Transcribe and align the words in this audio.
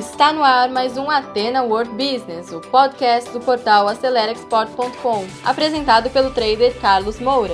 Está 0.00 0.32
no 0.32 0.42
ar 0.42 0.70
mais 0.70 0.96
um 0.96 1.10
Atena 1.10 1.62
World 1.62 1.90
Business, 1.90 2.50
o 2.52 2.58
podcast 2.58 3.30
do 3.32 3.38
portal 3.38 3.86
AceleraExport.com, 3.86 5.26
apresentado 5.44 6.08
pelo 6.08 6.30
trader 6.30 6.74
Carlos 6.80 7.20
Moura. 7.20 7.52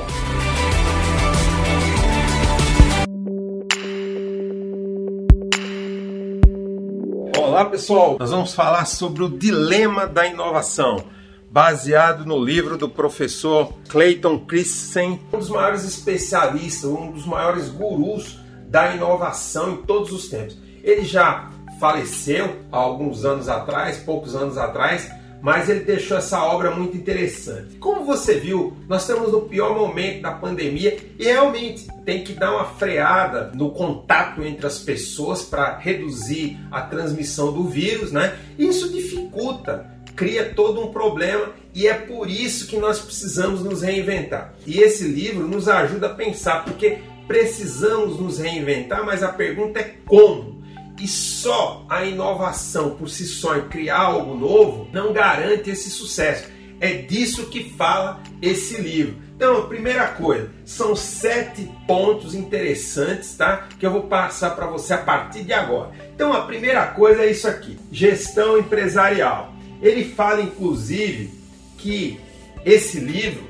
Olá 7.37 7.65
pessoal, 7.65 8.17
nós 8.21 8.31
vamos 8.31 8.55
falar 8.55 8.85
sobre 8.85 9.25
o 9.25 9.29
dilema 9.29 10.07
da 10.07 10.25
inovação, 10.25 11.05
baseado 11.51 12.25
no 12.25 12.39
livro 12.39 12.79
do 12.79 12.89
professor 12.89 13.73
Clayton 13.89 14.39
Christensen, 14.47 15.21
um 15.33 15.39
dos 15.41 15.49
maiores 15.49 15.83
especialistas, 15.83 16.89
um 16.89 17.11
dos 17.11 17.27
maiores 17.27 17.69
gurus 17.71 18.39
da 18.69 18.95
inovação 18.95 19.73
em 19.73 19.77
todos 19.79 20.13
os 20.13 20.29
tempos. 20.29 20.57
Ele 20.85 21.05
já 21.05 21.51
faleceu 21.79 22.57
há 22.71 22.77
alguns 22.77 23.25
anos 23.25 23.49
atrás, 23.49 23.99
poucos 23.99 24.35
anos 24.35 24.57
atrás, 24.59 25.11
mas 25.43 25.69
ele 25.69 25.81
deixou 25.81 26.17
essa 26.17 26.43
obra 26.43 26.71
muito 26.71 26.97
interessante. 26.97 27.77
Como 27.77 28.05
você 28.05 28.35
viu, 28.35 28.77
nós 28.89 29.03
estamos 29.03 29.31
no 29.31 29.43
pior 29.43 29.77
momento 29.77 30.23
da 30.23 30.33
pandemia 30.33 30.97
e 31.19 31.25
realmente 31.25 31.87
tem 32.05 32.25
que 32.25 32.33
dar 32.33 32.53
uma 32.53 32.65
freada 32.65 33.53
no 33.55 33.71
contato 33.71 34.43
entre 34.43 34.67
as 34.67 34.79
pessoas 34.79 35.43
para 35.43 35.77
reduzir 35.79 36.59
a 36.71 36.81
transmissão 36.81 37.53
do 37.53 37.65
vírus, 37.65 38.11
né? 38.13 38.37
Isso 38.59 38.91
dificulta, 38.91 39.87
cria 40.17 40.53
todo 40.55 40.81
um 40.81 40.91
problema 40.91 41.53
e 41.75 41.87
é 41.87 41.95
por 41.95 42.29
isso 42.31 42.67
que 42.67 42.79
nós 42.79 42.99
precisamos 42.99 43.63
nos 43.63 43.83
reinventar. 43.83 44.55
E 44.67 44.81
esse 44.81 45.05
livro 45.05 45.47
nos 45.47 45.69
ajuda 45.69 46.07
a 46.07 46.15
pensar, 46.15 46.65
porque 46.65 46.99
precisamos 47.29 48.19
nos 48.19 48.39
reinventar, 48.39 49.05
mas 49.05 49.23
a 49.23 49.29
pergunta 49.29 49.81
é 49.81 49.95
como? 50.07 50.56
E 50.99 51.07
só 51.07 51.85
a 51.89 52.05
inovação 52.05 52.91
por 52.97 53.09
si 53.09 53.27
só 53.27 53.57
em 53.57 53.69
criar 53.69 53.99
algo 53.99 54.35
novo 54.35 54.89
não 54.93 55.13
garante 55.13 55.71
esse 55.71 55.91
sucesso. 55.91 56.49
É 56.81 56.93
disso 56.93 57.47
que 57.47 57.71
fala 57.71 58.23
esse 58.41 58.81
livro. 58.81 59.17
Então, 59.35 59.59
a 59.59 59.67
primeira 59.67 60.09
coisa, 60.09 60.51
são 60.65 60.97
sete 60.97 61.71
pontos 61.87 62.35
interessantes, 62.35 63.35
tá? 63.37 63.69
Que 63.79 63.85
eu 63.85 63.91
vou 63.91 64.05
passar 64.05 64.51
para 64.57 64.67
você 64.67 64.95
a 64.95 64.99
partir 64.99 65.43
de 65.43 65.53
agora. 65.53 65.93
Então, 66.15 66.33
a 66.33 66.43
primeira 66.43 66.87
coisa 66.87 67.23
é 67.23 67.31
isso 67.31 67.47
aqui: 67.47 67.79
gestão 67.93 68.59
empresarial. 68.59 69.53
Ele 69.83 70.05
fala, 70.05 70.41
inclusive, 70.41 71.31
que 71.77 72.19
esse 72.65 72.99
livro 72.99 73.45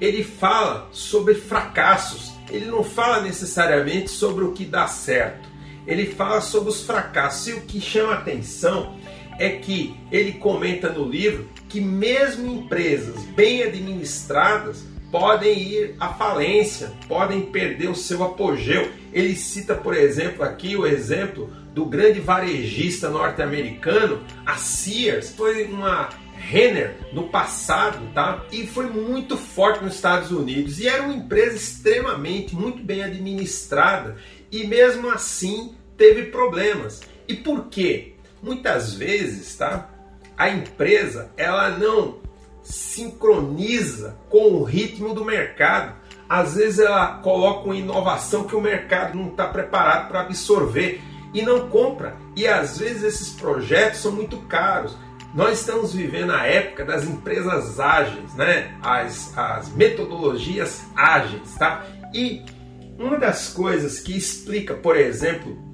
ele 0.00 0.22
fala 0.22 0.88
sobre 0.92 1.34
fracassos. 1.34 2.32
Ele 2.50 2.66
não 2.66 2.82
fala 2.82 3.20
necessariamente 3.20 4.10
sobre 4.10 4.44
o 4.44 4.52
que 4.52 4.64
dá 4.64 4.86
certo 4.86 5.49
ele 5.90 6.06
fala 6.06 6.40
sobre 6.40 6.70
os 6.70 6.82
fracassos. 6.82 7.48
E 7.48 7.52
o 7.52 7.60
que 7.62 7.80
chama 7.80 8.14
atenção 8.14 8.96
é 9.38 9.50
que 9.50 9.96
ele 10.12 10.32
comenta 10.32 10.88
no 10.88 11.04
livro 11.04 11.48
que 11.68 11.80
mesmo 11.80 12.46
empresas 12.52 13.24
bem 13.34 13.62
administradas 13.62 14.84
podem 15.10 15.58
ir 15.58 15.96
à 15.98 16.08
falência, 16.10 16.92
podem 17.08 17.42
perder 17.42 17.88
o 17.88 17.94
seu 17.94 18.22
apogeu. 18.22 18.88
Ele 19.12 19.34
cita, 19.34 19.74
por 19.74 19.96
exemplo, 19.96 20.44
aqui 20.44 20.76
o 20.76 20.86
exemplo 20.86 21.50
do 21.74 21.84
grande 21.84 22.20
varejista 22.20 23.08
norte-americano, 23.08 24.22
a 24.46 24.56
Sears, 24.56 25.30
foi 25.30 25.64
uma 25.64 26.08
Renner 26.40 26.96
no 27.12 27.28
passado, 27.28 28.00
tá? 28.14 28.44
E 28.50 28.66
foi 28.66 28.86
muito 28.86 29.36
forte 29.36 29.84
nos 29.84 29.94
Estados 29.94 30.30
Unidos 30.30 30.80
e 30.80 30.88
era 30.88 31.02
uma 31.02 31.12
empresa 31.12 31.54
extremamente 31.54 32.56
muito 32.56 32.82
bem 32.82 33.02
administrada 33.02 34.16
e 34.50 34.66
mesmo 34.66 35.10
assim 35.10 35.74
teve 36.00 36.22
problemas. 36.30 37.02
E 37.28 37.34
por 37.34 37.66
quê? 37.66 38.14
Muitas 38.42 38.94
vezes, 38.94 39.54
tá? 39.54 39.90
A 40.34 40.48
empresa 40.48 41.30
ela 41.36 41.68
não 41.68 42.20
sincroniza 42.62 44.16
com 44.30 44.54
o 44.54 44.64
ritmo 44.64 45.12
do 45.12 45.26
mercado. 45.26 45.94
Às 46.26 46.54
vezes 46.54 46.78
ela 46.78 47.18
coloca 47.18 47.66
uma 47.66 47.76
inovação 47.76 48.44
que 48.44 48.56
o 48.56 48.62
mercado 48.62 49.18
não 49.18 49.28
está 49.28 49.46
preparado 49.46 50.08
para 50.08 50.22
absorver 50.22 51.02
e 51.34 51.42
não 51.42 51.68
compra. 51.68 52.16
E 52.34 52.48
às 52.48 52.78
vezes 52.78 53.02
esses 53.02 53.28
projetos 53.34 54.00
são 54.00 54.12
muito 54.12 54.38
caros. 54.46 54.96
Nós 55.34 55.60
estamos 55.60 55.92
vivendo 55.92 56.32
a 56.32 56.46
época 56.46 56.82
das 56.82 57.04
empresas 57.04 57.78
ágeis, 57.78 58.34
né? 58.36 58.74
As, 58.82 59.36
as 59.36 59.68
metodologias 59.74 60.82
ágeis, 60.96 61.56
tá? 61.58 61.84
E 62.14 62.42
uma 62.98 63.18
das 63.18 63.48
coisas 63.52 64.00
que 64.00 64.16
explica, 64.16 64.72
por 64.72 64.96
exemplo, 64.96 65.69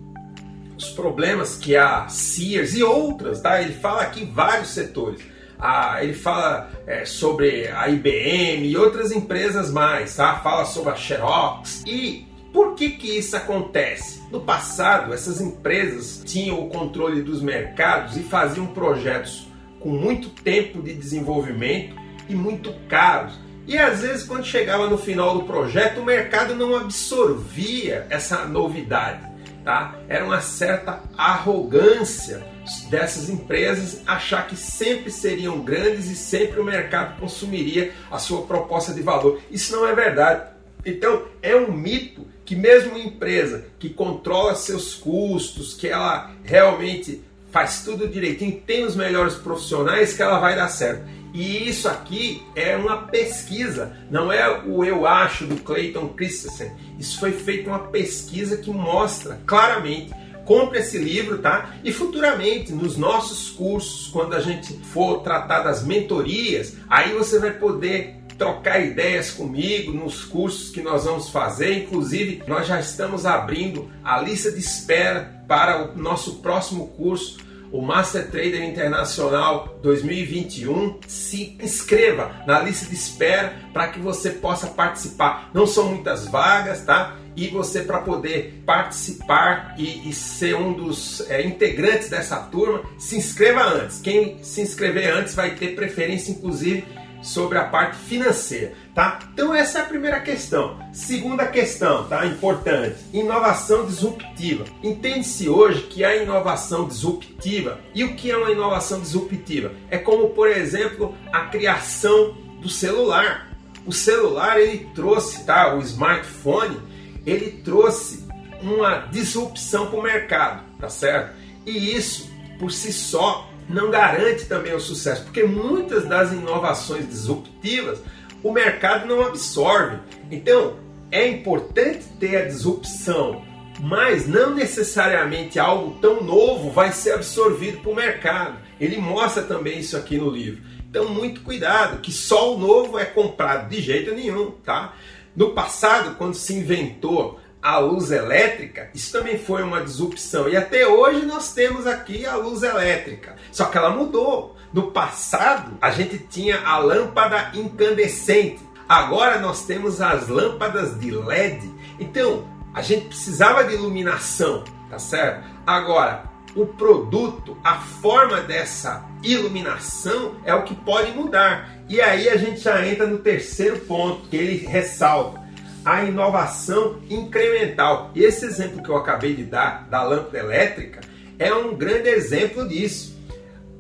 os 0.77 0.91
problemas 0.91 1.57
que 1.57 1.77
a 1.77 2.09
Sears 2.09 2.75
e 2.75 2.83
outras, 2.83 3.41
tá? 3.41 3.61
Ele 3.61 3.75
fala 3.75 4.03
aqui 4.03 4.25
vários 4.25 4.71
setores. 4.71 5.21
Ah, 5.59 5.99
ele 6.03 6.13
fala 6.13 6.71
é, 6.87 7.05
sobre 7.07 7.69
a 7.69 7.89
IBM 7.89 8.69
e 8.69 8.77
outras 8.77 9.11
empresas 9.11 9.71
mais, 9.71 10.15
tá? 10.17 10.37
Fala 10.41 10.67
sobre 10.67 10.91
a 10.91 10.97
Xerox. 10.97 11.83
E 11.87 12.27
por 12.53 12.75
que 12.75 12.91
que 12.91 13.19
isso 13.19 13.37
acontece? 13.37 14.21
No 14.31 14.41
passado, 14.41 15.15
essas 15.15 15.41
empresas 15.41 16.23
tinham 16.25 16.61
o 16.61 16.69
controle 16.69 17.23
dos 17.23 17.41
mercados 17.41 18.17
e 18.19 18.23
faziam 18.23 18.67
projetos 18.67 19.49
com 19.81 19.91
muito 19.91 20.29
tempo 20.29 20.83
de 20.83 20.93
desenvolvimento 20.93 21.97
e 22.29 22.35
muito 22.35 22.75
caros. 22.89 23.39
E 23.67 23.79
às 23.79 24.03
vezes, 24.03 24.25
quando 24.25 24.45
chegava 24.45 24.89
no 24.89 24.99
final 24.99 25.39
do 25.39 25.45
projeto, 25.45 26.01
o 26.01 26.05
mercado 26.05 26.55
não 26.55 26.77
absorvia 26.77 28.07
essa 28.11 28.45
novidade 28.45 29.36
tá? 29.67 29.99
Era 30.09 30.25
uma 30.25 30.41
certa 30.41 31.01
arrogância 31.19 32.47
dessas 32.89 33.29
empresas 33.29 34.01
achar 34.07 34.47
que 34.47 34.55
sempre 34.55 35.11
seriam 35.11 35.59
grandes 35.59 36.09
e 36.09 36.15
sempre 36.15 36.61
o 36.61 36.65
mercado 36.65 37.19
consumiria 37.19 37.93
a 38.09 38.17
sua 38.17 38.43
proposta 38.43 38.95
de 38.95 39.03
valor. 39.03 39.41
Isso 39.51 39.75
não 39.75 39.85
é 39.85 39.93
verdade. 39.93 40.51
Então, 40.85 41.25
é 41.43 41.57
um 41.57 41.73
mito 41.73 42.25
que 42.45 42.55
mesmo 42.55 42.91
uma 42.91 43.01
empresa 43.01 43.67
que 43.77 43.91
controla 43.91 44.55
seus 44.55 44.95
custos, 44.95 45.75
que 45.75 45.89
ela 45.89 46.31
realmente 46.45 47.25
faz 47.51 47.83
tudo 47.83 48.07
direitinho, 48.07 48.63
tem 48.65 48.85
os 48.85 48.95
melhores 48.95 49.35
profissionais, 49.35 50.13
que 50.13 50.23
ela 50.23 50.39
vai 50.39 50.55
dar 50.55 50.69
certo. 50.69 51.03
E 51.33 51.69
isso 51.69 51.89
aqui 51.89 52.43
é 52.55 52.77
uma 52.77 52.99
pesquisa, 53.09 53.97
não 54.11 54.33
é 54.33 54.63
o 54.65 54.85
eu 54.85 55.07
acho 55.07 55.47
do 55.47 55.57
Clayton 55.57 56.09
Christensen. 56.09 56.73
Isso 56.99 57.21
foi 57.21 57.33
feito 57.33 57.69
uma 57.69 57.79
pesquisa 57.79 58.57
que 58.57 58.71
mostra 58.71 59.41
claramente. 59.47 60.13
Compre 60.45 60.79
esse 60.79 60.97
livro, 60.97 61.39
tá? 61.39 61.75
E 61.83 61.93
futuramente, 61.93 62.73
nos 62.73 62.97
nossos 62.97 63.51
cursos, 63.51 64.07
quando 64.09 64.35
a 64.35 64.41
gente 64.41 64.73
for 64.85 65.23
tratar 65.23 65.61
das 65.63 65.85
mentorias, 65.85 66.75
aí 66.89 67.13
você 67.13 67.41
vai 67.41 67.51
poder 67.51 68.17
trocar 68.39 68.81
ideias 68.81 69.31
comigo 69.31 69.93
nos 69.93 70.25
cursos 70.25 70.71
que 70.71 70.81
nós 70.81 71.05
vamos 71.05 71.29
fazer. 71.29 71.85
Inclusive, 71.85 72.43
nós 72.47 72.67
já 72.67 72.79
estamos 72.79 73.27
abrindo 73.27 73.91
a 74.05 74.21
lista 74.21 74.53
de 74.53 74.61
espera 74.61 75.43
para 75.49 75.91
o 75.91 75.99
nosso 75.99 76.37
próximo 76.37 76.89
curso 76.89 77.39
o 77.73 77.83
Master 77.83 78.31
Trader 78.31 78.63
Internacional 78.63 79.79
2021. 79.83 81.01
Se 81.07 81.57
inscreva 81.61 82.43
na 82.47 82.61
lista 82.61 82.87
de 82.87 82.95
espera 82.95 83.55
para 83.73 83.89
que 83.89 84.01
você 84.01 84.31
possa 84.31 84.69
participar. 84.69 85.51
Não 85.53 85.67
são 85.67 85.89
muitas 85.89 86.27
vagas, 86.27 86.83
tá? 86.83 87.17
E 87.37 87.49
você, 87.49 87.83
para 87.83 87.99
poder 87.99 88.63
participar 88.65 89.75
e, 89.77 90.09
e, 90.09 90.13
ser 90.15 90.57
um 90.57 90.73
dos 90.73 91.21
é, 91.29 91.43
integrantes 91.43 92.09
dessa 92.09 92.37
turma, 92.39 92.83
se 92.99 93.17
inscreva 93.17 93.63
antes. 93.63 94.01
Quem 94.01 94.43
se 94.43 94.63
inscrever 94.63 95.13
antes 95.13 95.35
vai 95.35 95.55
ter 95.55 95.75
preferência, 95.75 96.31
inclusive 96.31 96.83
sobre 97.27 97.59
a 97.59 97.65
parte 97.65 97.97
financeira, 97.97 98.73
tá? 98.95 99.19
Então 99.33 99.55
essa 99.55 99.79
é 99.79 99.83
a 99.83 99.87
primeira 99.87 100.21
questão. 100.21 100.79
Segunda 100.93 101.47
questão, 101.47 102.07
tá? 102.07 102.25
Importante. 102.25 102.97
Inovação 103.13 103.85
disruptiva. 103.85 104.65
Entende-se 104.83 105.49
hoje 105.49 105.83
que 105.83 106.05
a 106.05 106.17
inovação 106.17 106.87
disruptiva 106.87 107.81
e 107.95 108.05
o 108.05 108.15
que 108.15 108.31
é 108.31 108.37
uma 108.37 108.51
inovação 108.51 109.01
disruptiva? 109.01 109.73
É 109.91 109.99
como, 109.99 110.31
por 110.31 110.49
exemplo, 110.49 111.15
a 111.33 111.47
criação 111.47 112.37
do 112.61 112.69
celular. 112.69 113.51
O 113.85 113.93
celular 113.93 114.59
ele 114.59 114.89
trouxe, 114.95 115.45
tá? 115.45 115.75
O 115.75 115.81
smartphone 115.81 116.81
ele 117.27 117.61
trouxe 117.65 118.27
uma 118.63 119.07
disrupção 119.11 119.87
para 119.89 119.99
o 119.99 120.03
mercado, 120.03 120.65
tá 120.81 120.89
certo? 120.89 121.35
E 121.67 121.95
isso 121.95 122.31
por 122.59 122.73
si 122.73 122.93
só 122.93 123.49
não 123.69 123.91
garante 123.91 124.47
também 124.47 124.75
o 124.75 124.81
sucesso, 124.81 125.25
porque 125.25 125.43
muitas 125.43 126.05
das 126.05 126.33
inovações 126.33 127.09
disruptivas 127.09 128.01
o 128.43 128.53
mercado 128.53 129.07
não 129.07 129.23
absorve. 129.23 129.99
Então, 130.31 130.77
é 131.11 131.27
importante 131.27 132.05
ter 132.21 132.37
a 132.37 132.45
disrupção, 132.47 133.45
mas 133.81 134.27
não 134.27 134.55
necessariamente 134.55 135.59
algo 135.59 135.99
tão 136.01 136.23
novo 136.23 136.71
vai 136.71 136.93
ser 136.93 137.13
absorvido 137.13 137.79
para 137.79 137.91
o 137.91 137.95
mercado. 137.95 138.59
Ele 138.81 138.99
mostra 138.99 139.43
também 139.43 139.79
isso 139.79 139.97
aqui 139.97 140.19
no 140.19 140.31
livro. 140.31 140.63
Então, 140.89 141.09
muito 141.09 141.43
cuidado, 141.43 142.01
que 142.01 142.13
só 142.13 142.55
o 142.55 142.59
novo 142.59 142.99
é 142.99 143.05
comprado 143.05 143.69
de 143.69 143.81
jeito 143.81 144.15
nenhum, 144.15 144.53
tá? 144.65 144.95
No 145.35 145.51
passado, 145.51 146.15
quando 146.17 146.35
se 146.35 146.55
inventou 146.55 147.39
a 147.67 147.79
luz 147.79 148.13
elétrica, 148.13 148.89
isso 148.95 149.11
também 149.11 149.37
foi 149.37 149.61
uma 149.61 149.81
disrupção. 149.81 150.49
E 150.49 150.57
até 150.57 150.87
hoje 150.87 151.27
nós 151.27 151.53
temos 151.53 151.85
aqui 151.85 152.25
a 152.25 152.37
luz 152.37 152.63
elétrica. 152.63 153.35
Só 153.51 153.65
que 153.65 153.77
ela 153.77 153.91
mudou. 153.91 154.55
No 154.73 154.93
passado, 154.93 155.77
a 155.83 155.91
gente 155.91 156.17
tinha 156.17 156.61
a 156.61 156.79
lâmpada 156.79 157.51
incandescente. 157.55 158.61
Agora 158.89 159.41
nós 159.41 159.67
temos 159.67 160.01
as 160.01 160.29
lâmpadas 160.29 160.97
de 161.01 161.11
LED. 161.11 161.69
Então, 161.99 162.47
a 162.73 162.83
gente 162.83 163.07
precisava 163.07 163.65
de 163.65 163.75
iluminação, 163.75 164.63
tá 164.89 165.01
certo? 165.01 165.45
Agora, 165.67 166.31
o 166.55 166.67
produto, 166.67 167.59
a 167.65 167.79
forma 167.81 168.43
dessa 168.43 169.05
iluminação 169.25 170.37
é 170.45 170.55
o 170.55 170.63
que 170.63 170.75
pode 170.77 171.11
mudar. 171.11 171.69
E 171.89 172.01
aí 172.01 172.29
a 172.29 172.37
gente 172.37 172.61
já 172.61 172.87
entra 172.87 173.09
no 173.09 173.19
terceiro 173.19 173.81
ponto 173.81 174.29
que 174.29 174.37
ele 174.37 174.65
ressalta 174.67 175.46
a 175.87 176.03
inovação 176.03 177.01
incremental. 177.09 178.11
E 178.13 178.25
esse 178.25 178.45
exemplo 178.45 178.83
que 178.83 178.89
eu 178.89 178.97
acabei 178.97 179.35
de 179.35 179.45
dar 179.45 179.87
da 179.89 180.03
lâmpada 180.03 180.39
elétrica 180.39 181.01
é 181.39 181.55
um 181.55 181.77
grande 181.77 182.09
exemplo 182.09 182.67
disso. 182.67 183.17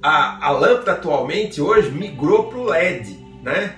A, 0.00 0.46
a 0.46 0.50
lâmpada 0.50 0.92
atualmente 0.92 1.60
hoje 1.60 1.90
migrou 1.90 2.44
para 2.44 2.58
o 2.58 2.64
LED, 2.64 3.18
né? 3.42 3.74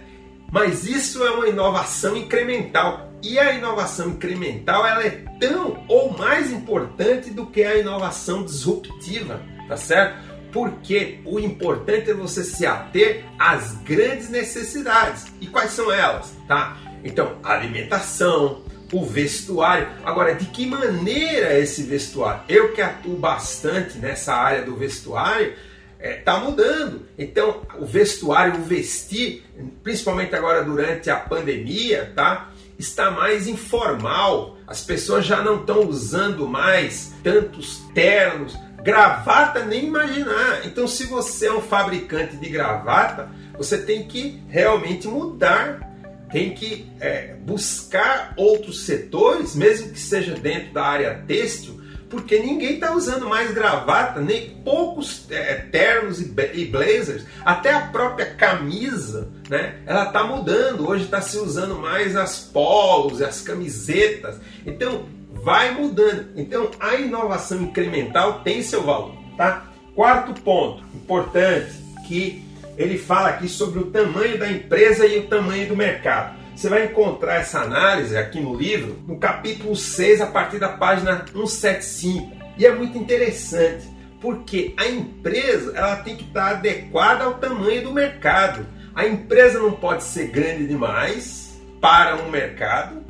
Mas 0.53 0.85
isso 0.87 1.25
é 1.25 1.31
uma 1.31 1.49
inovação 1.49 2.15
incremental. 2.15 3.09
E 3.23 3.39
a 3.39 3.55
inovação 3.55 4.11
incremental 4.11 4.87
ela 4.87 5.05
é 5.05 5.25
tão 5.41 5.83
ou 5.89 6.17
mais 6.17 6.53
importante 6.53 7.31
do 7.31 7.47
que 7.47 7.65
a 7.65 7.79
inovação 7.79 8.45
disruptiva, 8.45 9.41
tá 9.67 9.77
certo? 9.77 10.29
Porque 10.53 11.21
o 11.25 11.39
importante 11.41 12.11
é 12.11 12.15
você 12.15 12.45
se 12.45 12.67
ater 12.67 13.25
às 13.39 13.75
grandes 13.79 14.29
necessidades. 14.29 15.27
E 15.41 15.47
quais 15.47 15.71
são 15.71 15.91
elas, 15.91 16.37
tá? 16.47 16.77
Então, 17.05 17.37
alimentação, 17.43 18.63
o 18.93 19.05
vestuário. 19.05 19.89
Agora, 20.05 20.35
de 20.35 20.47
que 20.47 20.67
maneira 20.67 21.59
esse 21.59 21.83
vestuário? 21.83 22.43
Eu 22.49 22.73
que 22.73 22.81
atuo 22.81 23.17
bastante 23.17 23.99
nessa 23.99 24.35
área 24.35 24.63
do 24.63 24.77
vestuário, 24.77 25.55
está 26.01 26.37
é, 26.37 26.41
mudando. 26.41 27.07
Então, 27.19 27.63
o 27.79 27.85
vestuário, 27.85 28.61
o 28.61 28.63
vestir, 28.63 29.45
principalmente 29.83 30.35
agora 30.35 30.63
durante 30.63 31.11
a 31.11 31.17
pandemia, 31.17 32.13
tá? 32.15 32.51
Está 32.79 33.11
mais 33.11 33.49
informal. 33.49 34.57
As 34.67 34.83
pessoas 34.83 35.27
já 35.27 35.43
não 35.43 35.61
estão 35.61 35.81
usando 35.87 36.47
mais 36.47 37.13
tantos 37.23 37.81
ternos, 37.93 38.57
gravata 38.83 39.65
nem 39.65 39.87
imaginar. 39.87 40.63
Então, 40.65 40.87
se 40.87 41.05
você 41.07 41.47
é 41.47 41.53
um 41.53 41.61
fabricante 41.61 42.37
de 42.37 42.49
gravata, 42.49 43.29
você 43.57 43.79
tem 43.79 44.07
que 44.07 44.41
realmente 44.49 45.09
mudar 45.09 45.81
tem 46.31 46.55
que 46.55 46.87
é, 47.01 47.35
buscar 47.41 48.35
outros 48.37 48.85
setores, 48.85 49.55
mesmo 49.55 49.93
que 49.93 50.01
seja 50.01 50.35
dentro 50.35 50.73
da 50.73 50.85
área 50.85 51.23
têxtil, 51.27 51.79
porque 52.09 52.39
ninguém 52.39 52.75
está 52.75 52.95
usando 52.95 53.29
mais 53.29 53.53
gravata, 53.53 54.21
nem 54.21 54.51
poucos 54.65 55.27
é, 55.31 55.55
ternos 55.57 56.21
e, 56.21 56.65
blazers, 56.65 57.25
até 57.45 57.73
a 57.73 57.83
própria 57.89 58.35
camisa, 58.35 59.29
né? 59.49 59.77
Ela 59.87 60.05
está 60.05 60.25
mudando. 60.25 60.89
Hoje 60.89 61.05
está 61.05 61.21
se 61.21 61.37
usando 61.37 61.77
mais 61.77 62.17
as 62.17 62.39
polos, 62.41 63.21
as 63.21 63.43
camisetas. 63.43 64.37
Então 64.67 65.07
vai 65.33 65.75
mudando. 65.75 66.31
Então 66.37 66.71
a 66.81 66.95
inovação 66.95 67.63
incremental 67.63 68.41
tem 68.41 68.63
seu 68.63 68.83
valor, 68.83 69.15
tá? 69.37 69.71
Quarto 69.95 70.41
ponto 70.41 70.83
importante 70.95 71.73
que 72.07 72.48
ele 72.79 72.97
fala 72.97 73.31
aqui 73.31 73.49
sobre 73.49 73.81
o 73.81 73.91
tamanho 73.91 74.39
da 74.39 74.49
empresa 74.49 75.05
e 75.05 75.19
o 75.19 75.27
tamanho 75.27 75.67
do 75.67 75.77
mercado. 75.77 76.39
Você 76.55 76.69
vai 76.69 76.87
encontrar 76.87 77.37
essa 77.37 77.61
análise 77.61 78.17
aqui 78.17 78.41
no 78.41 78.55
livro, 78.55 78.99
no 79.07 79.19
capítulo 79.19 79.75
6, 79.75 80.21
a 80.21 80.27
partir 80.27 80.59
da 80.59 80.69
página 80.69 81.25
175. 81.27 82.33
E 82.57 82.65
é 82.65 82.73
muito 82.73 82.97
interessante, 82.97 83.89
porque 84.21 84.75
a 84.77 84.87
empresa 84.87 85.73
ela 85.77 85.97
tem 85.97 86.17
que 86.17 86.25
estar 86.25 86.51
adequada 86.51 87.25
ao 87.25 87.35
tamanho 87.35 87.83
do 87.83 87.93
mercado. 87.93 88.65
A 88.95 89.07
empresa 89.07 89.59
não 89.59 89.73
pode 89.73 90.05
ser 90.05 90.29
grande 90.29 90.67
demais 90.67 91.61
para 91.81 92.17
um 92.17 92.31
mercado, 92.31 93.05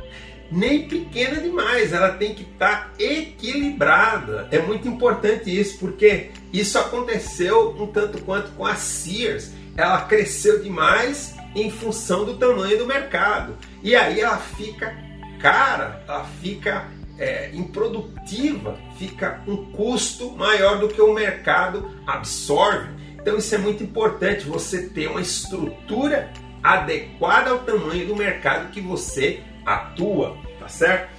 nem 0.51 0.89
pequena 0.89 1.41
demais, 1.41 1.93
ela 1.93 2.11
tem 2.13 2.35
que 2.35 2.43
estar 2.43 2.93
equilibrada. 2.99 4.49
É 4.51 4.59
muito 4.59 4.89
importante 4.89 5.57
isso, 5.57 5.79
porque 5.79 6.31
isso 6.53 6.79
aconteceu 6.79 7.77
um 7.79 7.87
tanto 7.87 8.23
quanto 8.23 8.51
com 8.53 8.65
a 8.65 8.75
Sears 8.75 9.53
ela 9.77 10.01
cresceu 10.03 10.61
demais 10.61 11.37
em 11.55 11.71
função 11.71 12.25
do 12.25 12.37
tamanho 12.37 12.79
do 12.79 12.87
mercado. 12.87 13.57
E 13.83 13.95
aí 13.95 14.21
ela 14.21 14.39
fica 14.39 14.93
cara, 15.39 16.03
ela 16.07 16.25
fica 16.25 16.89
é, 17.17 17.51
improdutiva, 17.55 18.77
fica 18.99 19.41
um 19.47 19.71
custo 19.73 20.33
maior 20.33 20.79
do 20.79 20.89
que 20.89 21.01
o 21.01 21.15
mercado 21.15 21.91
absorve. 22.07 22.89
Então 23.15 23.37
isso 23.37 23.55
é 23.55 23.59
muito 23.59 23.83
importante, 23.83 24.45
você 24.45 24.89
ter 24.89 25.09
uma 25.09 25.21
estrutura 25.21 26.33
adequada 26.63 27.51
ao 27.51 27.61
tamanho 27.61 28.07
do 28.07 28.17
mercado 28.17 28.71
que 28.71 28.81
você 28.81 29.43
atua, 29.75 30.37
tá 30.59 30.69
certo? 30.69 31.11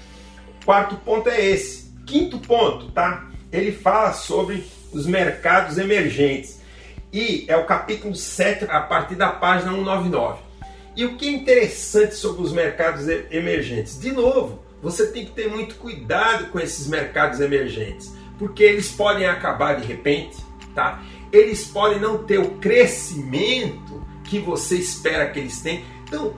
Quarto 0.65 0.95
ponto 0.97 1.29
é 1.29 1.43
esse. 1.43 1.93
Quinto 2.05 2.37
ponto, 2.39 2.91
tá? 2.91 3.27
Ele 3.51 3.71
fala 3.71 4.13
sobre 4.13 4.65
os 4.91 5.05
mercados 5.05 5.77
emergentes 5.77 6.59
e 7.11 7.45
é 7.47 7.57
o 7.57 7.65
capítulo 7.65 8.15
7, 8.15 8.65
a 8.69 8.81
partir 8.81 9.15
da 9.15 9.29
página 9.29 9.71
199. 9.71 10.39
E 10.95 11.05
o 11.05 11.17
que 11.17 11.27
é 11.27 11.31
interessante 11.31 12.15
sobre 12.15 12.41
os 12.41 12.51
mercados 12.51 13.07
emergentes? 13.07 13.99
De 13.99 14.11
novo, 14.11 14.63
você 14.81 15.07
tem 15.07 15.25
que 15.25 15.31
ter 15.31 15.49
muito 15.49 15.75
cuidado 15.75 16.47
com 16.47 16.59
esses 16.59 16.87
mercados 16.87 17.39
emergentes, 17.39 18.13
porque 18.37 18.63
eles 18.63 18.91
podem 18.91 19.25
acabar 19.25 19.79
de 19.79 19.85
repente, 19.85 20.37
tá? 20.75 21.01
Eles 21.31 21.65
podem 21.65 21.99
não 21.99 22.23
ter 22.23 22.39
o 22.39 22.51
crescimento 22.55 24.05
que 24.23 24.39
você 24.39 24.75
espera 24.75 25.29
que 25.29 25.39
eles 25.39 25.59
tenham. 25.61 25.83
Então, 26.03 26.33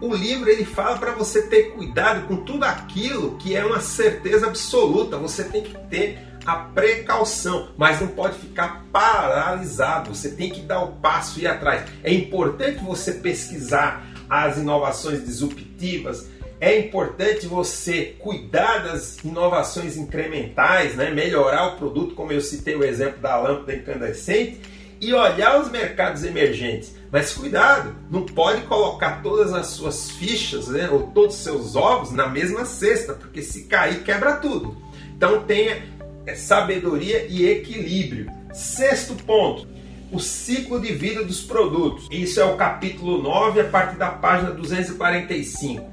o 0.00 0.14
livro 0.14 0.48
ele 0.48 0.64
fala 0.64 0.98
para 0.98 1.12
você 1.12 1.42
ter 1.42 1.72
cuidado 1.72 2.26
com 2.26 2.36
tudo 2.36 2.64
aquilo 2.64 3.36
que 3.38 3.56
é 3.56 3.64
uma 3.64 3.80
certeza 3.80 4.46
absoluta. 4.46 5.16
Você 5.16 5.44
tem 5.44 5.62
que 5.62 5.76
ter 5.88 6.18
a 6.44 6.56
precaução, 6.56 7.70
mas 7.76 8.00
não 8.00 8.08
pode 8.08 8.38
ficar 8.38 8.84
paralisado. 8.92 10.14
Você 10.14 10.30
tem 10.30 10.50
que 10.50 10.60
dar 10.60 10.82
o 10.82 10.92
passo 10.92 11.38
e 11.40 11.42
ir 11.42 11.46
atrás. 11.46 11.84
É 12.04 12.12
importante 12.12 12.82
você 12.84 13.12
pesquisar 13.12 14.06
as 14.28 14.58
inovações 14.58 15.24
disruptivas. 15.24 16.28
É 16.60 16.78
importante 16.78 17.46
você 17.46 18.16
cuidar 18.18 18.84
das 18.84 19.18
inovações 19.24 19.96
incrementais, 19.96 20.94
né? 20.94 21.10
melhorar 21.10 21.68
o 21.68 21.76
produto, 21.76 22.14
como 22.14 22.32
eu 22.32 22.40
citei 22.40 22.74
o 22.74 22.84
exemplo 22.84 23.20
da 23.20 23.36
lâmpada 23.36 23.74
incandescente, 23.74 24.60
e 24.98 25.12
olhar 25.12 25.60
os 25.60 25.70
mercados 25.70 26.24
emergentes. 26.24 26.94
Mas 27.10 27.32
cuidado, 27.32 27.94
não 28.10 28.26
pode 28.26 28.62
colocar 28.62 29.22
todas 29.22 29.52
as 29.52 29.68
suas 29.68 30.10
fichas 30.10 30.68
né, 30.68 30.88
ou 30.90 31.04
todos 31.08 31.36
os 31.36 31.42
seus 31.42 31.76
ovos 31.76 32.10
na 32.10 32.26
mesma 32.26 32.64
cesta, 32.64 33.14
porque 33.14 33.42
se 33.42 33.64
cair, 33.64 34.02
quebra 34.02 34.36
tudo. 34.36 34.76
Então 35.16 35.44
tenha 35.44 35.82
é 36.26 36.34
sabedoria 36.34 37.24
e 37.28 37.46
equilíbrio. 37.46 38.30
Sexto 38.52 39.14
ponto, 39.22 39.68
o 40.10 40.18
ciclo 40.18 40.80
de 40.80 40.92
vida 40.92 41.24
dos 41.24 41.40
produtos. 41.40 42.08
Isso 42.10 42.40
é 42.40 42.44
o 42.44 42.56
capítulo 42.56 43.22
9, 43.22 43.60
a 43.60 43.64
partir 43.64 43.96
da 43.96 44.10
página 44.10 44.50
245. 44.50 45.84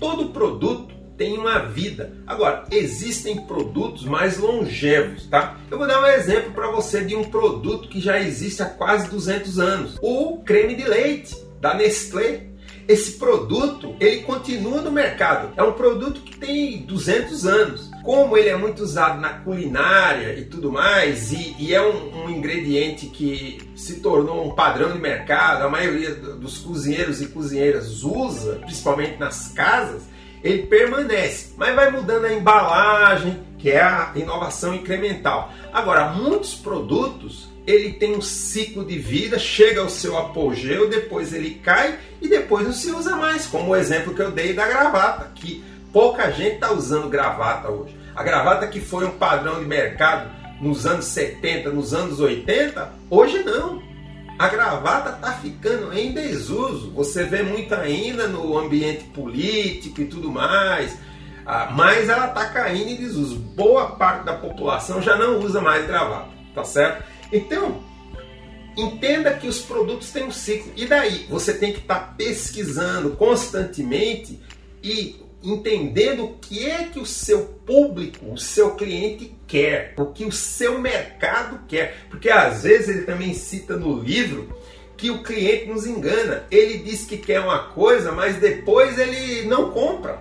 Todo 0.00 0.30
produto 0.30 0.95
tem 1.16 1.38
uma 1.38 1.60
vida. 1.60 2.12
Agora, 2.26 2.64
existem 2.70 3.36
produtos 3.46 4.04
mais 4.04 4.38
longevos, 4.38 5.26
tá? 5.26 5.56
Eu 5.70 5.78
vou 5.78 5.86
dar 5.86 6.02
um 6.02 6.06
exemplo 6.06 6.52
para 6.52 6.70
você 6.70 7.04
de 7.04 7.16
um 7.16 7.24
produto 7.24 7.88
que 7.88 8.00
já 8.00 8.20
existe 8.20 8.62
há 8.62 8.66
quase 8.66 9.08
200 9.08 9.58
anos. 9.58 9.96
O 10.00 10.42
creme 10.44 10.74
de 10.74 10.84
leite 10.84 11.36
da 11.60 11.74
Nestlé 11.74 12.56
esse 12.88 13.18
produto 13.18 13.96
ele 13.98 14.22
continua 14.22 14.80
no 14.80 14.92
mercado. 14.92 15.52
É 15.56 15.62
um 15.62 15.72
produto 15.72 16.20
que 16.20 16.38
tem 16.38 16.82
200 16.82 17.46
anos. 17.46 17.90
Como 18.04 18.36
ele 18.36 18.48
é 18.48 18.56
muito 18.56 18.84
usado 18.84 19.20
na 19.20 19.30
culinária 19.30 20.38
e 20.38 20.44
tudo 20.44 20.70
mais, 20.70 21.32
e, 21.32 21.56
e 21.58 21.74
é 21.74 21.82
um, 21.82 22.24
um, 22.24 22.30
ingrediente 22.30 23.06
que 23.06 23.58
se 23.74 23.98
tornou 24.00 24.46
um 24.46 24.54
padrão 24.54 24.92
de 24.92 25.00
mercado, 25.00 25.64
a 25.64 25.68
maioria 25.68 26.14
dos 26.14 26.58
cozinheiros 26.58 27.20
e 27.20 27.26
cozinheiras 27.26 28.04
usa, 28.04 28.60
principalmente 28.64 29.18
nas 29.18 29.48
casas, 29.48 30.04
ele 30.46 30.66
permanece, 30.66 31.54
mas 31.56 31.74
vai 31.74 31.90
mudando 31.90 32.24
a 32.24 32.32
embalagem, 32.32 33.44
que 33.58 33.70
é 33.70 33.82
a 33.82 34.12
inovação 34.14 34.74
incremental. 34.74 35.52
Agora, 35.72 36.10
muitos 36.10 36.54
produtos 36.54 37.48
ele 37.66 37.94
tem 37.94 38.14
um 38.14 38.22
ciclo 38.22 38.84
de 38.84 38.96
vida, 38.96 39.38
chega 39.38 39.80
ao 39.80 39.88
seu 39.88 40.16
apogeu, 40.16 40.88
depois 40.88 41.32
ele 41.32 41.60
cai 41.62 41.98
e 42.22 42.28
depois 42.28 42.64
não 42.64 42.72
se 42.72 42.90
usa 42.92 43.16
mais, 43.16 43.46
como 43.46 43.72
o 43.72 43.76
exemplo 43.76 44.14
que 44.14 44.22
eu 44.22 44.30
dei 44.30 44.52
da 44.52 44.68
gravata, 44.68 45.32
que 45.34 45.64
pouca 45.92 46.30
gente 46.30 46.54
está 46.54 46.72
usando 46.72 47.08
gravata 47.08 47.68
hoje. 47.68 47.96
A 48.14 48.22
gravata 48.22 48.68
que 48.68 48.80
foi 48.80 49.04
um 49.04 49.18
padrão 49.18 49.58
de 49.58 49.64
mercado 49.66 50.30
nos 50.60 50.86
anos 50.86 51.06
70, 51.06 51.70
nos 51.70 51.92
anos 51.92 52.20
80, 52.20 52.92
hoje 53.10 53.42
não. 53.42 53.82
A 54.38 54.48
gravata 54.48 55.10
está 55.10 55.32
ficando 55.32 55.96
em 55.96 56.12
desuso. 56.12 56.90
Você 56.92 57.24
vê 57.24 57.42
muito 57.42 57.74
ainda 57.74 58.28
no 58.28 58.58
ambiente 58.58 59.04
político 59.04 60.02
e 60.02 60.06
tudo 60.06 60.30
mais. 60.30 60.96
Ah, 61.46 61.70
mas 61.72 62.08
ela 62.08 62.26
está 62.26 62.46
caindo 62.46 62.90
em 62.90 62.96
desuso. 62.96 63.36
Boa 63.36 63.92
parte 63.92 64.24
da 64.24 64.34
população 64.34 65.00
já 65.00 65.16
não 65.16 65.38
usa 65.38 65.60
mais 65.60 65.86
gravata, 65.86 66.28
tá 66.54 66.64
certo? 66.64 67.04
Então, 67.32 67.80
entenda 68.76 69.32
que 69.32 69.48
os 69.48 69.60
produtos 69.60 70.10
têm 70.10 70.24
um 70.24 70.32
ciclo. 70.32 70.72
E 70.76 70.84
daí? 70.84 71.26
Você 71.30 71.54
tem 71.54 71.72
que 71.72 71.78
estar 71.78 72.00
tá 72.00 72.14
pesquisando 72.16 73.10
constantemente 73.10 74.40
e 74.82 75.24
entendendo 75.50 76.24
o 76.24 76.34
que 76.34 76.68
é 76.68 76.84
que 76.84 76.98
o 76.98 77.06
seu 77.06 77.44
público, 77.64 78.32
o 78.32 78.38
seu 78.38 78.74
cliente 78.74 79.32
quer, 79.46 79.94
o 79.96 80.06
que 80.06 80.24
o 80.24 80.32
seu 80.32 80.78
mercado 80.78 81.60
quer. 81.68 82.06
Porque 82.10 82.28
às 82.28 82.64
vezes 82.64 82.88
ele 82.88 83.02
também 83.02 83.32
cita 83.34 83.76
no 83.76 84.00
livro 84.00 84.48
que 84.96 85.10
o 85.10 85.22
cliente 85.22 85.66
nos 85.66 85.86
engana. 85.86 86.46
Ele 86.50 86.78
diz 86.78 87.04
que 87.04 87.16
quer 87.16 87.40
uma 87.40 87.68
coisa, 87.68 88.12
mas 88.12 88.36
depois 88.36 88.98
ele 88.98 89.46
não 89.46 89.70
compra. 89.70 90.20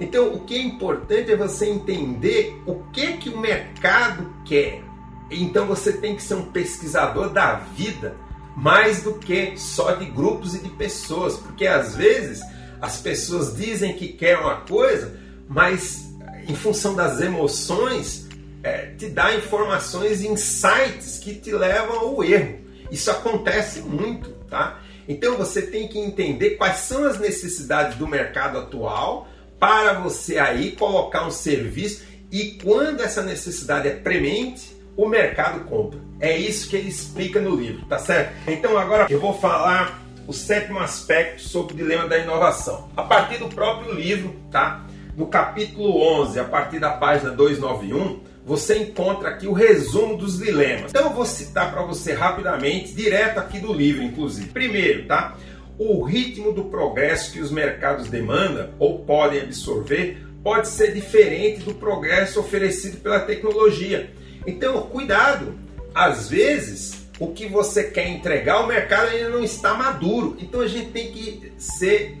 Então, 0.00 0.32
o 0.32 0.40
que 0.40 0.56
é 0.56 0.62
importante 0.62 1.30
é 1.30 1.36
você 1.36 1.66
entender 1.66 2.56
o 2.66 2.76
que 2.92 3.18
que 3.18 3.28
o 3.28 3.38
mercado 3.38 4.32
quer. 4.44 4.82
Então, 5.30 5.66
você 5.66 5.92
tem 5.92 6.16
que 6.16 6.22
ser 6.22 6.34
um 6.34 6.46
pesquisador 6.46 7.28
da 7.28 7.54
vida 7.54 8.16
mais 8.56 9.02
do 9.02 9.14
que 9.14 9.56
só 9.56 9.92
de 9.92 10.06
grupos 10.06 10.54
e 10.54 10.58
de 10.58 10.68
pessoas, 10.70 11.36
porque 11.36 11.66
às 11.66 11.96
vezes 11.96 12.40
as 12.82 12.96
pessoas 12.96 13.56
dizem 13.56 13.94
que 13.94 14.08
querem 14.08 14.42
uma 14.42 14.56
coisa, 14.62 15.16
mas 15.48 16.12
em 16.48 16.56
função 16.56 16.96
das 16.96 17.20
emoções 17.20 18.28
é, 18.60 18.86
te 18.98 19.06
dá 19.08 19.36
informações, 19.36 20.20
insights 20.20 21.20
que 21.20 21.36
te 21.36 21.52
levam 21.52 22.00
ao 22.00 22.24
erro. 22.24 22.58
Isso 22.90 23.08
acontece 23.08 23.80
muito, 23.80 24.30
tá? 24.50 24.80
Então 25.08 25.36
você 25.36 25.62
tem 25.62 25.86
que 25.86 25.98
entender 25.98 26.50
quais 26.50 26.78
são 26.78 27.04
as 27.04 27.20
necessidades 27.20 27.96
do 27.96 28.06
mercado 28.06 28.58
atual 28.58 29.28
para 29.60 29.92
você 29.94 30.38
aí 30.38 30.72
colocar 30.72 31.24
um 31.24 31.30
serviço 31.30 32.02
e 32.32 32.58
quando 32.62 33.00
essa 33.00 33.22
necessidade 33.22 33.86
é 33.86 33.92
premente, 33.92 34.76
o 34.96 35.06
mercado 35.06 35.64
compra. 35.66 36.00
É 36.18 36.36
isso 36.36 36.68
que 36.68 36.76
ele 36.76 36.88
explica 36.88 37.40
no 37.40 37.54
livro, 37.54 37.86
tá 37.86 37.98
certo? 37.98 38.32
Então 38.48 38.76
agora 38.76 39.06
eu 39.08 39.20
vou 39.20 39.38
falar 39.38 40.01
o 40.26 40.32
sétimo 40.32 40.78
aspecto 40.78 41.42
sobre 41.42 41.74
o 41.74 41.76
dilema 41.76 42.08
da 42.08 42.18
inovação. 42.18 42.88
A 42.96 43.02
partir 43.02 43.38
do 43.38 43.48
próprio 43.48 43.92
livro, 43.92 44.34
tá? 44.50 44.86
No 45.16 45.26
capítulo 45.26 46.00
11, 46.20 46.40
a 46.40 46.44
partir 46.44 46.78
da 46.78 46.90
página 46.90 47.30
291, 47.30 48.20
você 48.44 48.78
encontra 48.78 49.28
aqui 49.28 49.46
o 49.46 49.52
resumo 49.52 50.16
dos 50.16 50.38
dilemas. 50.38 50.90
Então 50.90 51.04
eu 51.04 51.12
vou 51.12 51.24
citar 51.24 51.70
para 51.70 51.82
você 51.82 52.12
rapidamente, 52.12 52.94
direto 52.94 53.38
aqui 53.38 53.58
do 53.58 53.72
livro, 53.72 54.02
inclusive. 54.02 54.48
Primeiro, 54.48 55.06
tá? 55.06 55.36
O 55.78 56.02
ritmo 56.02 56.52
do 56.52 56.64
progresso 56.64 57.32
que 57.32 57.40
os 57.40 57.50
mercados 57.50 58.08
demandam 58.08 58.70
ou 58.78 59.00
podem 59.00 59.40
absorver 59.40 60.24
pode 60.42 60.68
ser 60.68 60.92
diferente 60.92 61.60
do 61.60 61.74
progresso 61.74 62.40
oferecido 62.40 62.98
pela 62.98 63.20
tecnologia. 63.20 64.10
Então, 64.46 64.82
cuidado. 64.82 65.54
Às 65.94 66.28
vezes, 66.28 67.01
o 67.22 67.32
que 67.32 67.46
você 67.46 67.84
quer 67.84 68.08
entregar, 68.08 68.64
o 68.64 68.66
mercado 68.66 69.10
ainda 69.10 69.28
não 69.28 69.44
está 69.44 69.74
maduro. 69.74 70.36
Então, 70.40 70.60
a 70.60 70.66
gente 70.66 70.90
tem 70.90 71.12
que 71.12 71.52
ser 71.56 72.18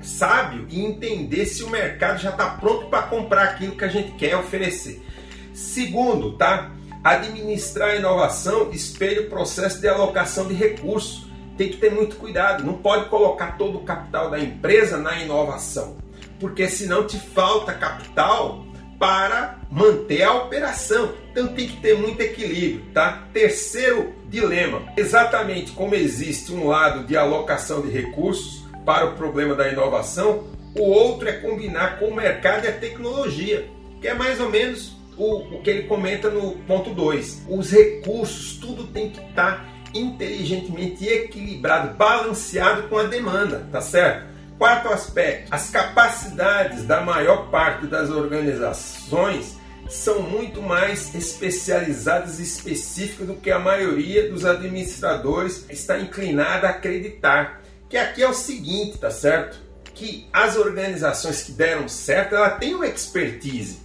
sábio 0.00 0.66
e 0.70 0.82
entender 0.82 1.44
se 1.44 1.62
o 1.62 1.68
mercado 1.68 2.18
já 2.18 2.30
está 2.30 2.46
pronto 2.50 2.86
para 2.86 3.02
comprar 3.02 3.42
aquilo 3.42 3.76
que 3.76 3.84
a 3.84 3.88
gente 3.88 4.12
quer 4.12 4.36
oferecer. 4.36 5.04
Segundo, 5.52 6.32
tá? 6.32 6.70
Administrar 7.04 7.90
a 7.90 7.96
inovação 7.96 8.70
espelha 8.72 9.20
o 9.20 9.28
processo 9.28 9.82
de 9.82 9.88
alocação 9.88 10.48
de 10.48 10.54
recursos. 10.54 11.26
Tem 11.58 11.68
que 11.68 11.76
ter 11.76 11.90
muito 11.90 12.16
cuidado, 12.16 12.64
não 12.64 12.74
pode 12.74 13.10
colocar 13.10 13.58
todo 13.58 13.76
o 13.76 13.84
capital 13.84 14.30
da 14.30 14.38
empresa 14.38 14.96
na 14.96 15.20
inovação, 15.20 15.98
porque 16.40 16.68
senão 16.68 17.06
te 17.06 17.18
falta 17.18 17.74
capital 17.74 18.64
para 18.98 19.58
manter 19.70 20.22
a 20.22 20.32
operação. 20.34 21.12
Então 21.38 21.54
tem 21.54 21.68
que 21.68 21.76
ter 21.76 21.96
muito 21.96 22.20
equilíbrio, 22.20 22.82
tá? 22.92 23.28
Terceiro 23.32 24.12
dilema, 24.28 24.82
exatamente 24.96 25.70
como 25.70 25.94
existe 25.94 26.52
um 26.52 26.66
lado 26.66 27.06
de 27.06 27.16
alocação 27.16 27.80
de 27.80 27.92
recursos 27.92 28.66
para 28.84 29.06
o 29.06 29.14
problema 29.14 29.54
da 29.54 29.68
inovação, 29.68 30.48
o 30.76 30.82
outro 30.82 31.28
é 31.28 31.32
combinar 31.34 32.00
com 32.00 32.06
o 32.06 32.14
mercado 32.14 32.64
e 32.64 32.68
a 32.68 32.72
tecnologia, 32.72 33.70
que 34.00 34.08
é 34.08 34.14
mais 34.14 34.40
ou 34.40 34.50
menos 34.50 34.96
o, 35.16 35.36
o 35.54 35.62
que 35.62 35.70
ele 35.70 35.84
comenta 35.84 36.28
no 36.28 36.56
ponto 36.66 36.92
2. 36.92 37.44
Os 37.48 37.70
recursos, 37.70 38.56
tudo 38.56 38.88
tem 38.88 39.10
que 39.10 39.20
estar 39.20 39.58
tá 39.58 39.64
inteligentemente 39.94 41.06
equilibrado, 41.06 41.96
balanceado 41.96 42.88
com 42.88 42.98
a 42.98 43.04
demanda, 43.04 43.64
tá 43.70 43.80
certo? 43.80 44.26
Quarto 44.58 44.88
aspecto, 44.88 45.54
as 45.54 45.70
capacidades 45.70 46.84
da 46.84 47.00
maior 47.00 47.48
parte 47.48 47.86
das 47.86 48.10
organizações 48.10 49.57
são 49.88 50.22
muito 50.22 50.60
mais 50.60 51.14
especializadas 51.14 52.38
e 52.38 52.42
específicas 52.42 53.26
do 53.26 53.34
que 53.34 53.50
a 53.50 53.58
maioria 53.58 54.30
dos 54.30 54.44
administradores 54.44 55.64
está 55.70 55.98
inclinada 55.98 56.66
a 56.66 56.70
acreditar. 56.70 57.62
Que 57.88 57.96
aqui 57.96 58.22
é 58.22 58.28
o 58.28 58.34
seguinte, 58.34 58.98
tá 58.98 59.10
certo? 59.10 59.58
Que 59.94 60.26
as 60.32 60.56
organizações 60.56 61.42
que 61.42 61.52
deram 61.52 61.88
certo, 61.88 62.34
ela 62.34 62.50
tem 62.50 62.74
uma 62.74 62.86
expertise. 62.86 63.78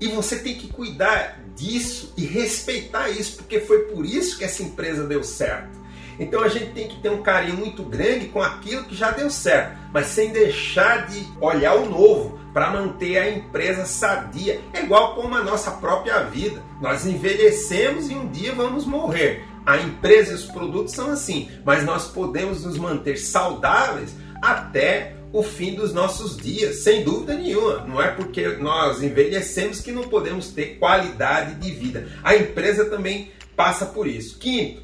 E 0.00 0.08
você 0.08 0.38
tem 0.38 0.54
que 0.54 0.68
cuidar 0.68 1.40
disso 1.56 2.14
e 2.16 2.24
respeitar 2.24 3.10
isso, 3.10 3.36
porque 3.36 3.60
foi 3.60 3.80
por 3.86 4.06
isso 4.06 4.38
que 4.38 4.44
essa 4.44 4.62
empresa 4.62 5.06
deu 5.06 5.22
certo. 5.22 5.79
Então 6.20 6.42
a 6.42 6.48
gente 6.48 6.72
tem 6.72 6.86
que 6.86 7.00
ter 7.00 7.10
um 7.10 7.22
carinho 7.22 7.56
muito 7.56 7.82
grande 7.82 8.26
com 8.26 8.42
aquilo 8.42 8.84
que 8.84 8.94
já 8.94 9.10
deu 9.10 9.30
certo, 9.30 9.78
mas 9.90 10.06
sem 10.06 10.30
deixar 10.30 11.06
de 11.06 11.26
olhar 11.40 11.74
o 11.74 11.88
novo 11.88 12.38
para 12.52 12.70
manter 12.70 13.16
a 13.16 13.30
empresa 13.30 13.86
sadia. 13.86 14.60
É 14.74 14.82
igual 14.82 15.14
como 15.14 15.34
a 15.34 15.42
nossa 15.42 15.70
própria 15.70 16.20
vida. 16.24 16.62
Nós 16.80 17.06
envelhecemos 17.06 18.10
e 18.10 18.14
um 18.14 18.28
dia 18.28 18.54
vamos 18.54 18.84
morrer. 18.84 19.44
A 19.64 19.78
empresa 19.78 20.32
e 20.32 20.34
os 20.34 20.44
produtos 20.44 20.92
são 20.92 21.10
assim, 21.10 21.50
mas 21.64 21.84
nós 21.84 22.08
podemos 22.08 22.64
nos 22.64 22.76
manter 22.76 23.16
saudáveis 23.16 24.14
até 24.42 25.14
o 25.32 25.42
fim 25.42 25.74
dos 25.74 25.94
nossos 25.94 26.36
dias, 26.36 26.76
sem 26.76 27.04
dúvida 27.04 27.34
nenhuma. 27.34 27.86
Não 27.86 28.02
é 28.02 28.08
porque 28.08 28.46
nós 28.56 29.02
envelhecemos 29.02 29.80
que 29.80 29.92
não 29.92 30.02
podemos 30.02 30.48
ter 30.48 30.78
qualidade 30.78 31.54
de 31.54 31.70
vida. 31.70 32.08
A 32.22 32.34
empresa 32.34 32.86
também 32.86 33.30
passa 33.54 33.86
por 33.86 34.06
isso. 34.06 34.38
Quinto, 34.38 34.82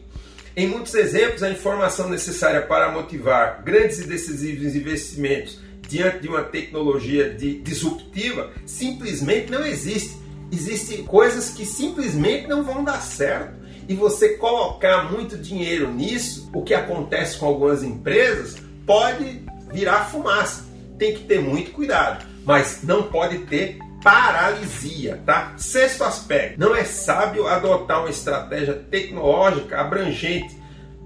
em 0.56 0.66
muitos 0.66 0.94
exemplos, 0.94 1.42
a 1.42 1.50
informação 1.50 2.08
necessária 2.08 2.62
para 2.62 2.90
motivar 2.90 3.62
grandes 3.62 3.98
e 3.98 4.06
decisivos 4.06 4.74
investimentos 4.74 5.60
diante 5.86 6.20
de 6.20 6.28
uma 6.28 6.42
tecnologia 6.42 7.28
de, 7.28 7.60
disruptiva 7.60 8.50
simplesmente 8.64 9.50
não 9.50 9.66
existe. 9.66 10.16
Existem 10.50 11.04
coisas 11.04 11.50
que 11.50 11.66
simplesmente 11.66 12.46
não 12.46 12.64
vão 12.64 12.82
dar 12.82 13.02
certo. 13.02 13.54
E 13.86 13.94
você 13.94 14.30
colocar 14.30 15.12
muito 15.12 15.36
dinheiro 15.36 15.92
nisso, 15.92 16.48
o 16.54 16.62
que 16.62 16.72
acontece 16.72 17.38
com 17.38 17.44
algumas 17.44 17.82
empresas, 17.82 18.56
pode 18.86 19.42
virar 19.70 20.06
fumaça. 20.06 20.64
Tem 20.98 21.14
que 21.14 21.24
ter 21.24 21.38
muito 21.38 21.70
cuidado, 21.72 22.24
mas 22.46 22.80
não 22.82 23.02
pode 23.02 23.40
ter 23.40 23.78
paralisia, 24.06 25.20
tá? 25.26 25.54
Sexto 25.56 26.04
aspecto, 26.04 26.60
não 26.60 26.76
é 26.76 26.84
sábio 26.84 27.48
adotar 27.48 28.02
uma 28.02 28.08
estratégia 28.08 28.74
tecnológica 28.74 29.80
abrangente 29.80 30.56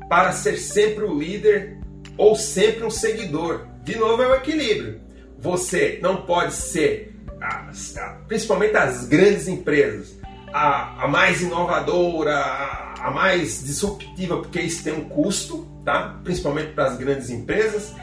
para 0.07 0.33
ser 0.33 0.59
sempre 0.59 1.05
o 1.05 1.19
líder 1.19 1.79
ou 2.19 2.37
sempre 2.37 2.85
um 2.85 2.91
seguidor. 2.91 3.67
De 3.83 3.97
novo 3.97 4.23
é 4.23 4.27
o 4.27 4.35
equilíbrio. 4.35 5.01
Você 5.39 5.99
não 6.03 6.27
pode 6.27 6.53
ser, 6.53 7.17
principalmente 8.29 8.77
as 8.77 9.07
grandes 9.07 9.49
empresas, 9.49 10.21
a, 10.53 11.05
a 11.05 11.09
mais 11.09 11.41
inovadora, 11.41 12.37
a, 13.01 13.11
mais 13.11 13.65
disruptiva, 13.65 14.37
porque 14.43 14.61
isso 14.61 14.85
tem 14.85 14.93
um 14.93 15.09
custo, 15.09 15.67
tá? 15.87 16.21
Principalmente 16.23 16.73
para 16.73 16.89
as 16.89 16.99
grandes 16.99 17.31
empresas. 17.31 17.95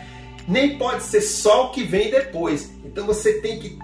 Nem 0.47 0.75
pode 0.79 1.03
ser 1.03 1.21
só 1.21 1.67
o 1.67 1.71
que 1.71 1.83
vem 1.83 2.09
depois. 2.09 2.71
Então 2.83 3.05
você 3.05 3.33
tem 3.41 3.59
que 3.59 3.77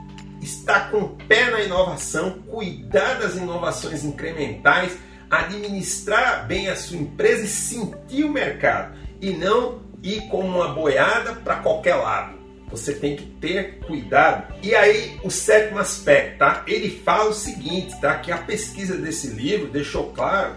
estar 0.43 0.91
com 0.91 0.97
o 0.97 1.09
pé 1.09 1.49
na 1.49 1.61
inovação, 1.61 2.39
cuidar 2.47 3.19
das 3.19 3.35
inovações 3.35 4.03
incrementais, 4.03 4.97
administrar 5.29 6.45
bem 6.45 6.69
a 6.69 6.75
sua 6.75 6.97
empresa 6.97 7.43
e 7.43 7.47
sentir 7.47 8.23
o 8.23 8.31
mercado 8.31 8.95
e 9.21 9.31
não 9.31 9.81
ir 10.03 10.27
como 10.29 10.47
uma 10.47 10.69
boiada 10.69 11.33
para 11.33 11.57
qualquer 11.57 11.95
lado. 11.95 12.43
Você 12.69 12.93
tem 12.93 13.15
que 13.15 13.25
ter 13.25 13.79
cuidado. 13.79 14.53
E 14.63 14.73
aí, 14.73 15.19
o 15.23 15.29
sétimo 15.29 15.79
aspecto, 15.79 16.39
tá? 16.39 16.63
Ele 16.67 16.89
fala 16.89 17.29
o 17.29 17.33
seguinte, 17.33 17.99
tá? 18.01 18.17
Que 18.17 18.31
a 18.31 18.37
pesquisa 18.37 18.97
desse 18.97 19.27
livro 19.27 19.67
deixou 19.67 20.11
claro 20.11 20.55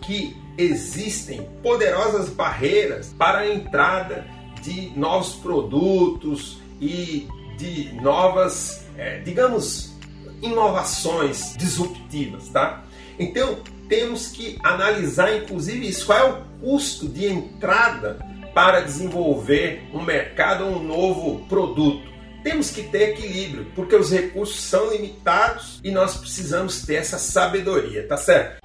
que 0.00 0.36
existem 0.56 1.42
poderosas 1.62 2.28
barreiras 2.28 3.12
para 3.18 3.38
a 3.38 3.52
entrada 3.52 4.24
de 4.62 4.92
novos 4.96 5.34
produtos 5.34 6.58
e 6.80 7.28
de 7.58 7.92
novas 8.00 8.85
é, 8.96 9.18
digamos, 9.18 9.94
inovações 10.42 11.54
disruptivas, 11.56 12.48
tá? 12.48 12.84
Então, 13.18 13.58
temos 13.88 14.28
que 14.28 14.58
analisar, 14.62 15.34
inclusive, 15.34 15.88
isso. 15.88 16.06
Qual 16.06 16.18
é 16.18 16.24
o 16.24 16.42
custo 16.60 17.08
de 17.08 17.26
entrada 17.26 18.18
para 18.54 18.80
desenvolver 18.80 19.88
um 19.92 20.02
mercado 20.02 20.64
ou 20.64 20.76
um 20.76 20.82
novo 20.82 21.46
produto? 21.46 22.16
temos 22.46 22.70
que 22.70 22.84
ter 22.84 23.10
equilíbrio, 23.10 23.66
porque 23.74 23.96
os 23.96 24.12
recursos 24.12 24.60
são 24.60 24.92
limitados 24.92 25.80
e 25.82 25.90
nós 25.90 26.16
precisamos 26.16 26.82
ter 26.82 26.94
essa 26.94 27.18
sabedoria, 27.18 28.06
tá 28.06 28.16
certo? 28.16 28.64